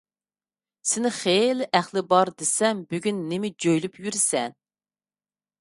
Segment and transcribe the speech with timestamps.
[0.91, 4.61] سېنى خېلى ئەقلى بار دېسەم، بۈگۈن نېمە جۆيلۈپ يۈرىسەن؟